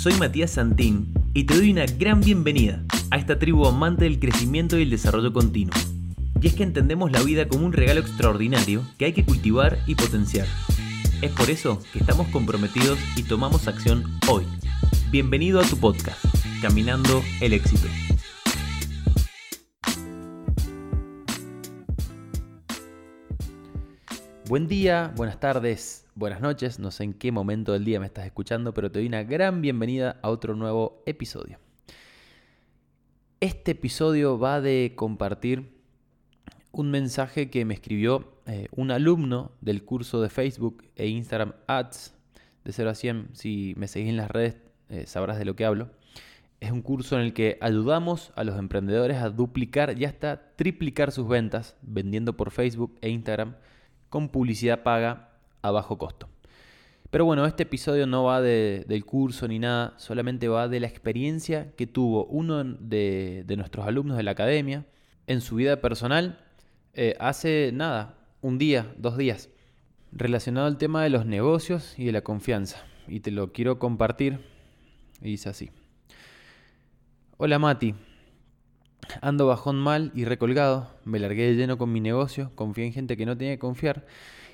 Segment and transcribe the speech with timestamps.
[0.00, 4.78] Soy Matías Santín y te doy una gran bienvenida a esta tribu amante del crecimiento
[4.78, 5.74] y el desarrollo continuo.
[6.40, 9.96] Y es que entendemos la vida como un regalo extraordinario que hay que cultivar y
[9.96, 10.46] potenciar.
[11.20, 14.46] Es por eso que estamos comprometidos y tomamos acción hoy.
[15.10, 16.24] Bienvenido a tu podcast,
[16.62, 17.86] Caminando el éxito.
[24.50, 28.26] Buen día, buenas tardes, buenas noches, no sé en qué momento del día me estás
[28.26, 31.60] escuchando, pero te doy una gran bienvenida a otro nuevo episodio.
[33.38, 35.70] Este episodio va de compartir
[36.72, 42.16] un mensaje que me escribió eh, un alumno del curso de Facebook e Instagram Ads
[42.64, 43.28] de 0 a 100.
[43.34, 44.56] Si me seguís en las redes
[44.88, 45.92] eh, sabrás de lo que hablo.
[46.58, 51.12] Es un curso en el que ayudamos a los emprendedores a duplicar y hasta triplicar
[51.12, 53.54] sus ventas vendiendo por Facebook e Instagram
[54.10, 55.30] con publicidad paga
[55.62, 56.28] a bajo costo.
[57.10, 61.72] Pero bueno, este episodio no va del curso ni nada, solamente va de la experiencia
[61.76, 64.86] que tuvo uno de, nuestros alumnos de la academia
[65.26, 66.38] en su vida personal
[66.94, 69.48] eh, hace nada, un día, dos días,
[70.12, 72.84] relacionado al tema de los negocios y de la confianza.
[73.08, 74.40] Y te lo quiero compartir.
[75.20, 75.70] Y dice así.
[77.38, 77.94] Hola Mati,
[79.22, 83.16] Ando bajón mal y recolgado, me largué de lleno con mi negocio, confié en gente
[83.16, 84.06] que no tenía que confiar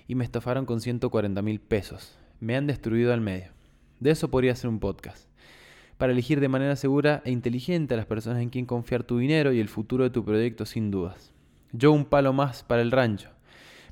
[0.08, 2.18] y me estafaron con 140 mil pesos.
[2.40, 3.50] Me han destruido al medio.
[4.00, 5.28] De eso podría ser un podcast.
[5.98, 9.52] Para elegir de manera segura e inteligente a las personas en quien confiar tu dinero
[9.52, 11.32] y el futuro de tu proyecto sin dudas.
[11.72, 13.30] Yo un palo más para el rancho,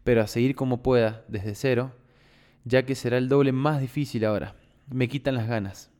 [0.04, 1.92] pero a seguir como pueda, desde cero,
[2.64, 4.54] ya que será el doble más difícil ahora.
[4.90, 5.90] Me quitan las ganas.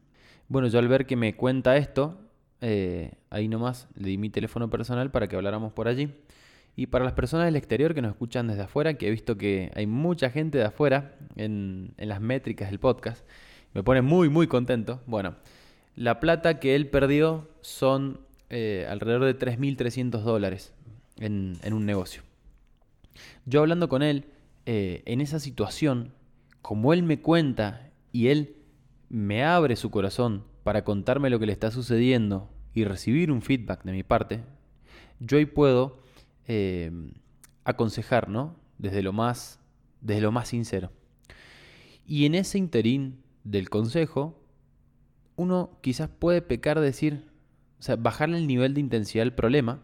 [0.49, 2.19] Bueno, yo al ver que me cuenta esto,
[2.61, 6.15] eh, ahí nomás le di mi teléfono personal para que habláramos por allí.
[6.77, 9.71] Y para las personas del exterior que nos escuchan desde afuera, que he visto que
[9.75, 13.25] hay mucha gente de afuera en, las métricas del podcast,
[13.75, 15.01] me pone muy, muy contento.
[15.07, 15.37] Bueno,
[15.95, 20.73] la plata que él perdió son eh, alrededor de 3.300 dólares
[21.19, 22.23] en, un negocio.
[23.47, 24.25] Yo hablando con él,
[24.67, 26.13] eh, en esa situación,
[26.61, 28.57] como él me cuenta y él
[29.09, 33.85] me abre su corazón para contarme lo que le está sucediendo y recibir un feedback
[33.85, 34.41] de mi parte,
[35.21, 36.01] yo ahí puedo
[36.49, 36.91] eh,
[37.65, 38.57] aconsejar, ¿no?
[38.79, 39.61] Desde lo más,
[40.01, 40.91] desde lo más sincero.
[42.07, 44.43] Y en ese interín del consejo,
[45.37, 47.31] uno quizás puede pecar de decir,
[47.79, 49.83] o sea, bajarle el nivel de intensidad al problema,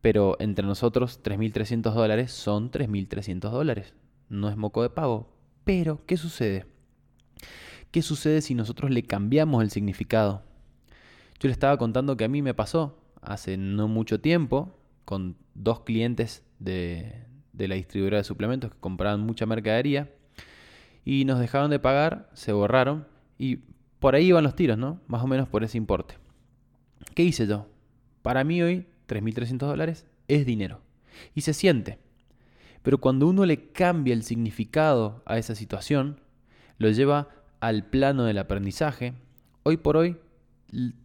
[0.00, 3.94] pero entre nosotros 3.300 dólares son 3.300 dólares.
[4.28, 5.32] No es moco de pago.
[5.64, 6.66] Pero, ¿qué sucede?
[7.96, 10.42] ¿Qué sucede si nosotros le cambiamos el significado?
[11.40, 15.80] Yo le estaba contando que a mí me pasó hace no mucho tiempo con dos
[15.80, 17.24] clientes de,
[17.54, 20.12] la distribuidora de suplementos que compraban mucha mercadería
[21.06, 23.06] y nos dejaron de pagar, se borraron
[23.38, 23.60] y
[23.98, 25.00] por ahí iban los tiros, ¿no?
[25.06, 26.16] Más o menos por ese importe.
[27.14, 27.66] ¿Qué hice yo?
[28.20, 30.82] Para mí hoy 3.300 dólares es dinero
[31.34, 31.98] y se siente.
[32.82, 36.20] Pero cuando uno le cambia el significado a esa situación,
[36.76, 37.30] lo lleva
[37.66, 39.14] al plano del aprendizaje,
[39.64, 40.16] hoy por hoy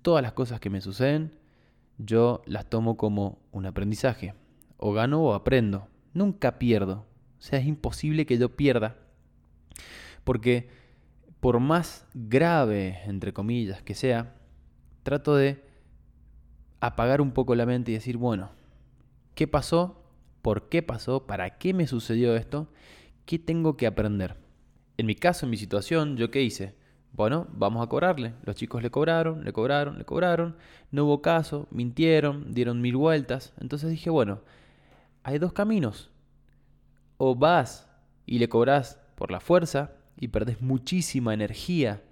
[0.03, 1.35] todas las cosas que me suceden,
[1.97, 4.35] yo las tomo como un aprendizaje.
[4.77, 5.88] O gano o aprendo.
[6.13, 7.07] Nunca pierdo.
[7.39, 8.97] O sea, es imposible que yo pierda.
[10.23, 10.69] Porque
[11.39, 14.35] por más grave, entre comillas, que sea,
[15.01, 15.66] trato de
[16.79, 18.51] apagar un poco la mente y decir, bueno,
[19.33, 20.03] ¿qué pasó?
[20.44, 21.25] ¿Por qué pasó?
[21.25, 22.67] ¿Para qué me sucedió esto?
[23.25, 24.38] ¿Qué tengo que aprender?
[25.01, 26.75] En mi caso, en mi situación, ¿yo qué hice?
[27.12, 28.35] Bueno, vamos a cobrarle.
[28.44, 30.57] Los chicos le cobraron, le cobraron, le cobraron.
[30.91, 33.51] No hubo caso, mintieron, dieron mil vueltas.
[33.59, 34.41] Entonces dije, bueno,
[35.23, 36.12] hay dos caminos.
[37.17, 37.89] O vas
[38.28, 42.03] y le cobras por la fuerza y perdés muchísima energía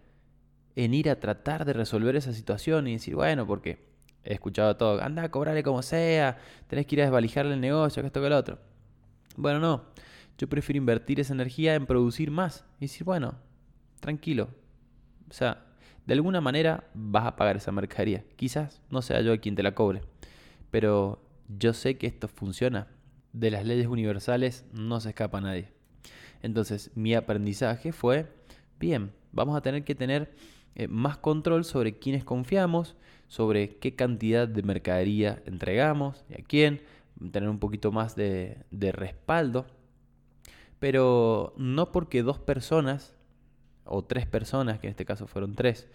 [0.76, 3.86] en ir a tratar de resolver esa situación y decir, bueno, porque
[4.24, 8.08] he escuchado todo, anda cobrarle como sea, tenés que ir a desvalijarle el negocio, que
[8.08, 8.58] esto que lo otro.
[9.38, 9.84] Bueno, no,
[10.40, 13.36] yo prefiero invertir esa energía en producir más y decir, bueno,
[14.00, 14.50] tranquilo,
[15.30, 15.66] o sea,
[16.06, 18.24] de alguna manera vas a pagar esa mercadería.
[18.38, 20.02] Quizás no sea yo quien te la cobre,
[20.72, 21.22] pero
[21.60, 22.88] yo sé que esto funciona.
[23.34, 25.68] De las leyes universales no se escapa nadie.
[26.42, 28.32] Entonces, mi aprendizaje fue,
[28.80, 30.34] bien, vamos a tener que tener
[30.74, 32.96] eh, más control sobre quiénes confiamos,
[33.28, 36.82] sobre qué cantidad de mercadería entregamos y a quién,
[37.32, 39.68] tener un poquito más de, de respaldo.
[40.80, 43.16] Pero no porque dos personas
[43.86, 45.88] o tres personas, que en este caso fueron tres,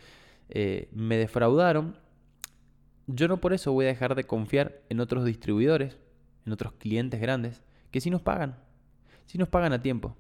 [0.48, 1.96] eh, me defraudaron,
[3.06, 5.98] yo no por eso voy a dejar de confiar en otros distribuidores,
[6.46, 8.56] en otros clientes grandes, que sí nos pagan,
[9.26, 10.16] sí nos pagan a tiempo.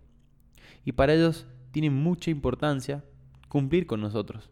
[0.84, 3.04] Y para ellos tiene mucha importancia
[3.48, 4.50] cumplir con nosotros.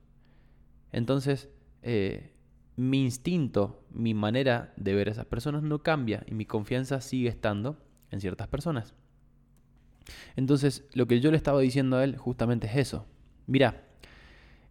[0.93, 1.49] entonces
[1.83, 2.33] eh,
[2.77, 7.29] mi instinto, mi manera de ver a esas personas no cambia y mi confianza sigue
[7.29, 7.77] estando
[8.11, 8.95] en ciertas personas.
[10.37, 13.07] Entonces, lo que yo le estaba diciendo a él justamente es eso.
[13.47, 13.85] Mira,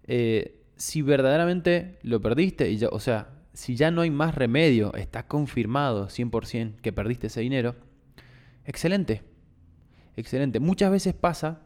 [0.06, 4.94] eh, si verdaderamente lo perdiste, y ya, o sea, si ya no hay más remedio,
[4.96, 7.76] está confirmado 100% que perdiste ese dinero,
[8.66, 9.24] excelente,
[10.16, 10.60] excelente.
[10.60, 11.62] Muchas veces pasa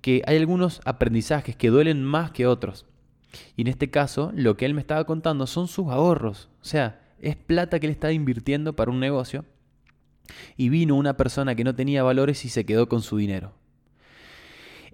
[0.00, 2.86] que hay algunos aprendizajes que duelen más que otros.
[3.56, 6.48] Y en este caso, lo que él me estaba contando son sus ahorros.
[6.60, 9.44] O sea, es plata que él estaba invirtiendo para un negocio.
[10.56, 13.52] Y vino una persona que no tenía valores y se quedó con su dinero.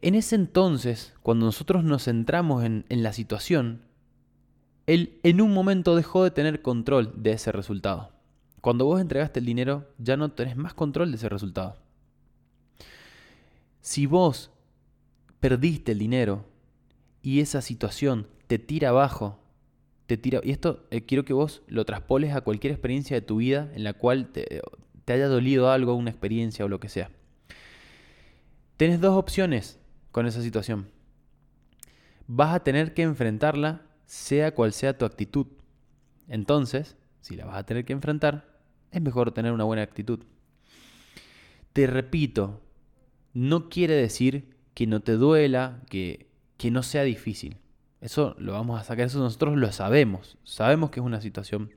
[0.02, 3.82] En ese entonces, cuando nosotros nos centramos en, la situación,
[4.86, 8.12] él en un momento dejó de tener control de ese resultado.
[8.60, 11.76] Cuando vos entregaste el dinero, ya no tenés más control de ese resultado.
[13.80, 14.50] Si vos
[15.40, 16.44] perdiste el dinero
[17.22, 19.38] y esa situación te tira abajo,
[20.06, 23.36] te tira, y esto eh, quiero que vos lo traspoles a cualquier experiencia de tu
[23.36, 24.62] vida en la cual te,
[25.06, 27.10] te haya dolido algo, una experiencia o lo que sea.
[28.76, 29.78] Tienes dos opciones
[30.10, 30.88] con esa situación.
[32.26, 35.46] Vas a tener que enfrentarla sea cual sea tu actitud.
[36.28, 38.58] Entonces, si la vas a tener que enfrentar,
[38.90, 40.24] es mejor tener una buena actitud.
[41.72, 42.60] Te repito,
[43.32, 46.26] no quiere decir que no te duela, que,
[46.56, 47.58] que no sea difícil.
[48.00, 50.36] Eso lo vamos a sacar, eso nosotros lo sabemos.
[50.42, 51.70] Sabemos que es una situación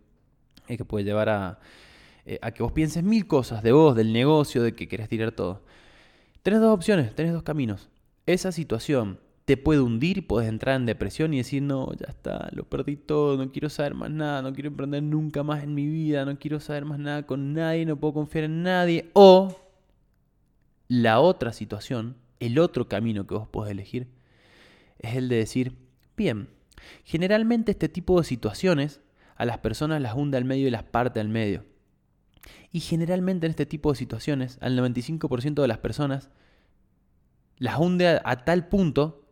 [0.68, 1.60] eh, que puede llevar a,
[2.30, 5.32] eh, a que vos pienses mil cosas de vos, del negocio, de que querés tirar
[5.32, 5.64] todo.
[6.44, 7.90] Tenés dos opciones, tenés dos caminos.
[8.28, 12.66] Esa situación te puede hundir puedes entrar en depresión y decir, no, ya está, lo
[12.66, 16.24] perdí todo, no quiero saber más nada, no quiero emprender nunca más en mi vida,
[16.24, 19.10] no quiero saber más nada con nadie, no puedo confiar en nadie.
[19.14, 19.60] O
[20.88, 24.06] la otra situación, el otro camino que vos podés elegir,
[25.00, 25.74] es el de decir,
[26.16, 26.50] bien,
[27.04, 29.02] generalmente este tipo de situaciones
[29.36, 31.64] a las personas las hunde al medio y las parte al medio.
[32.72, 36.30] Y generalmente en este tipo de situaciones, al 95% de las personas
[37.58, 39.26] las hunde a tal punto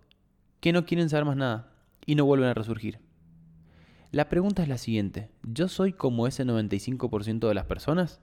[0.59, 1.71] que no quieren saber más nada
[2.05, 2.99] y no vuelven a resurgir.
[4.11, 8.19] La pregunta es la siguiente, ¿yo soy como ese 95% de las personas?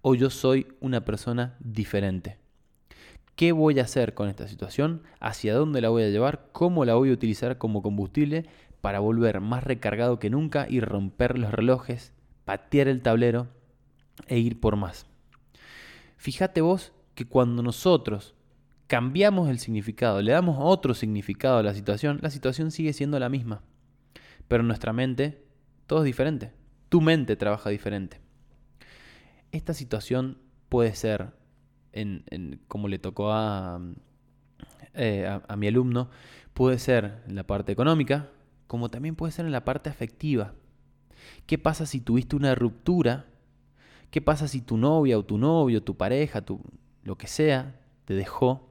[0.00, 2.38] ¿O yo soy una persona diferente?
[3.36, 5.02] ¿Qué voy a hacer con esta situación?
[5.20, 6.48] ¿Hacia dónde la voy a llevar?
[6.52, 8.46] ¿Cómo la voy a utilizar como combustible
[8.82, 12.12] para volver más recargado que nunca y romper los relojes,
[12.44, 13.48] patear el tablero
[14.26, 15.06] e ir por más?
[16.16, 18.34] Fíjate vos que cuando nosotros
[18.86, 23.28] cambiamos el significado, le damos otro significado a la situación, la situación sigue siendo la
[23.28, 23.62] misma.
[24.48, 25.44] Pero nuestra mente,
[25.86, 26.52] todo es diferente.
[26.88, 28.20] Tu mente trabaja diferente.
[29.50, 30.38] Esta situación
[30.68, 31.32] puede ser,
[31.92, 33.30] en, como le tocó
[34.94, 36.10] eh, a, a mi alumno,
[36.52, 38.28] puede ser en la parte económica,
[38.66, 40.54] como también puede ser en la parte afectiva.
[41.46, 43.26] ¿Qué pasa si tuviste una ruptura?
[44.12, 46.60] ¿Qué pasa si tu novia o tu novio, tu pareja, tu,
[47.02, 48.68] lo que sea, te dejó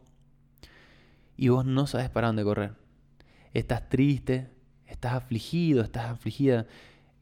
[1.36, 2.76] y vos no sabes para dónde correr.
[3.56, 4.52] Estás triste,
[4.86, 6.68] estás afligido, estás afligida.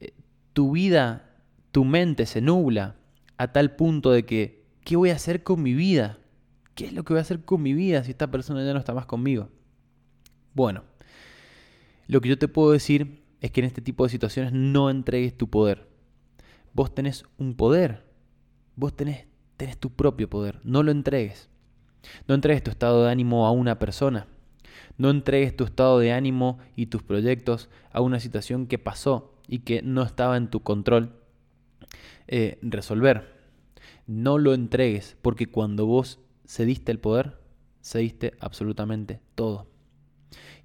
[0.02, 0.12] Eh,
[0.52, 1.38] tu vida,
[1.72, 2.98] tu mente se nubla
[3.38, 6.20] a tal punto de que, ¿qué voy a hacer con mi vida?
[6.76, 8.80] ¿Qué es lo que voy a hacer con mi vida si esta persona ya no
[8.80, 9.48] está más conmigo?
[10.54, 10.84] Bueno,
[12.08, 15.38] lo que yo te puedo decir es que en este tipo de situaciones no entregues
[15.38, 15.88] tu poder.
[16.74, 18.09] Vos tenés un poder,
[18.80, 21.50] vos tenés, tenés tu propio poder, no lo entregues.
[22.28, 24.28] No entregues tu estado de ánimo a una persona.
[24.98, 29.60] No entregues tu estado de ánimo y tus proyectos a una situación que pasó y
[29.60, 31.14] que no estaba en tu control
[32.28, 33.38] eh, resolver.
[34.08, 37.38] No lo entregues porque cuando vos cediste el poder,
[37.84, 39.68] cediste absolutamente todo.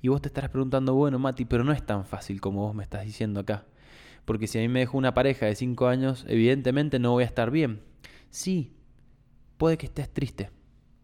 [0.01, 2.85] Y vos te estarás preguntando, bueno, Mati, pero no es tan fácil como vos me
[2.85, 3.67] estás diciendo acá.
[4.25, 7.27] Porque si a mí me dejó una pareja de 5 años, evidentemente no voy a
[7.27, 7.83] estar bien.
[8.31, 8.75] Sí,
[9.57, 10.51] puede que estés triste,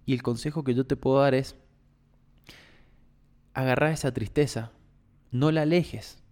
[0.07, 1.57] y el consejo que yo te puedo dar es,
[3.55, 4.73] agarrar esa tristeza,
[5.31, 6.23] no la alejes,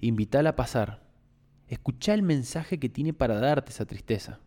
[0.00, 1.02] invítala a pasar,
[1.68, 4.40] escucha el mensaje que tiene para darte esa tristeza,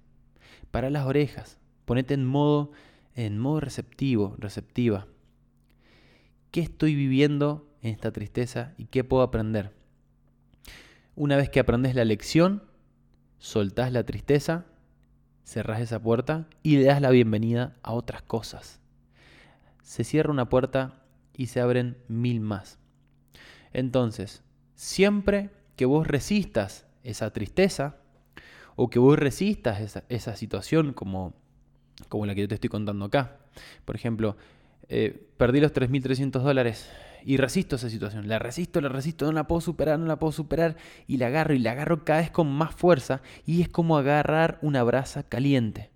[0.72, 2.72] para las orejas, ponete en modo,
[3.16, 5.08] en modo receptivo, receptiva.
[6.52, 9.83] ¿Qué estoy viviendo en esta tristeza y qué puedo aprender?
[11.16, 12.64] Una vez que aprendes la lección,
[13.38, 14.66] soltás la tristeza
[15.44, 18.80] cerrás esa puerta y le das la bienvenida a otras cosas.
[19.82, 21.04] Se cierra una puerta
[21.36, 22.80] y se abren mil más.
[23.74, 24.44] Entonces,
[24.76, 27.98] siempre que vos resistas esa tristeza
[28.76, 31.34] o que vos resistas esa, situación como,
[32.10, 33.38] como la que yo te estoy contando acá,
[33.86, 34.38] por ejemplo,
[34.90, 36.90] eh, perdí los 3.300 dólares
[37.26, 40.32] y resisto esa situación, la resisto, la resisto, no la puedo superar, no la puedo
[40.32, 40.76] superar.
[41.08, 43.22] Y la agarro y la agarro cada vez con más fuerza.
[43.46, 45.92] Y es como agarrar una brasa caliente.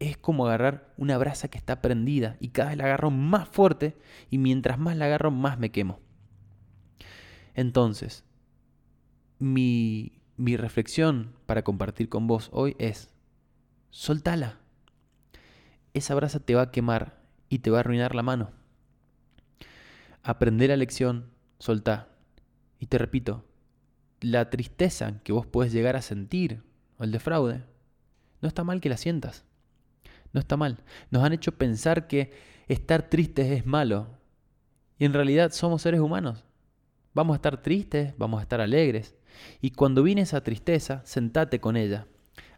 [0.00, 2.36] Es como agarrar una brasa que está prendida.
[2.40, 3.96] Y cada vez la agarro más fuerte.
[4.30, 6.00] Y mientras más la agarro más me quemo.
[7.54, 8.24] Entonces,
[9.38, 13.10] mi, mi reflexión para compartir con vos hoy es,
[13.90, 14.58] soltala.
[15.92, 18.63] Esa brasa te va a quemar y te va a arruinar la mano
[20.24, 22.08] aprender la lección, soltá.
[22.80, 23.44] Y te repito,
[24.20, 26.62] la tristeza que vos puedes llegar a sentir,
[26.98, 27.62] o el defraude,
[28.40, 29.44] no está mal que la sientas.
[30.32, 30.82] No está mal.
[31.10, 32.32] Nos han hecho pensar que
[32.66, 34.08] estar tristes es malo.
[34.98, 36.44] Y en realidad somos seres humanos.
[37.12, 39.14] Vamos a estar tristes, vamos a estar alegres.
[39.60, 42.06] Y cuando viene esa tristeza, sentate con ella,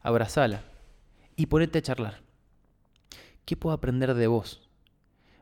[0.02, 0.62] abrazala
[1.36, 2.22] y ponete a charlar.
[3.44, 4.68] ¿Qué puedo aprender de vos?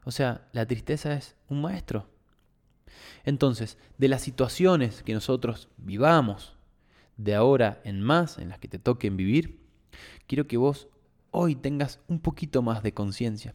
[0.04, 2.13] O sea, la tristeza es un maestro.
[3.24, 6.56] Entonces, de las situaciones que nosotros vivamos
[7.16, 9.60] de ahora en más, en las que te toquen vivir,
[10.26, 10.88] quiero que vos
[11.30, 13.54] hoy tengas un poquito más de conciencia.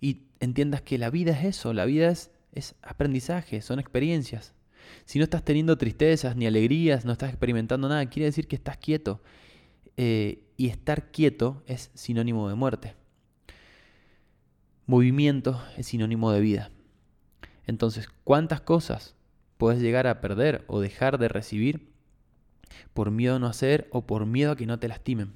[0.00, 4.54] Y entiendas que la vida es eso, la vida es, es aprendizaje, son experiencias.
[5.04, 8.76] Si no estás teniendo tristezas ni alegrías, no estás experimentando nada, quiere decir que estás
[8.76, 9.20] quieto.
[9.96, 12.94] Eh, y estar quieto es sinónimo de muerte.
[14.86, 16.70] Movimiento es sinónimo de vida.
[17.66, 19.14] Entonces, ¿cuántas cosas
[19.58, 21.92] puedes llegar a perder o dejar de recibir
[22.94, 25.34] por miedo a no hacer o por miedo a que no te lastimen?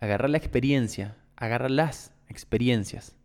[0.00, 3.16] Agarrar la experiencia, agarrar las experiencias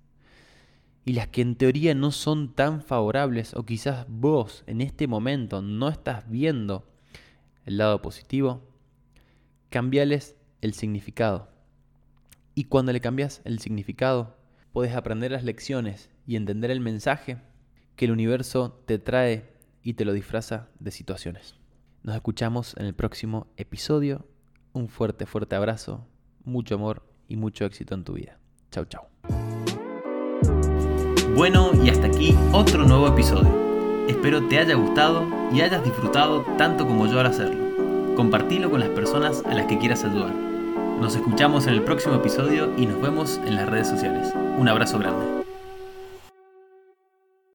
[1.05, 5.61] y las que en teoría no son tan favorables o quizás vos en este momento
[5.61, 6.87] no estás viendo
[7.65, 8.63] el lado positivo,
[9.69, 11.49] cambiales el significado.
[12.55, 14.37] Y cuando le cambias el significado,
[14.71, 17.37] puedes aprender las lecciones y entender el mensaje
[17.99, 19.49] que el universo te trae
[19.83, 21.55] y te lo disfraza de situaciones.
[22.01, 24.25] Nos escuchamos en el próximo episodio.
[24.71, 26.07] Un fuerte, fuerte abrazo,
[26.45, 28.39] mucho amor y mucho éxito en tu vida.
[28.71, 29.03] Chau, chau.
[31.35, 33.51] Bueno, y hasta aquí otro nuevo episodio.
[34.07, 38.15] Espero te haya gustado y hayas disfrutado tanto como yo al hacerlo.
[38.15, 40.33] Compartilo con las personas a las que quieras ayudar.
[41.01, 44.33] Nos escuchamos en el próximo episodio y nos vemos en las redes sociales.
[44.57, 45.38] Un abrazo grande.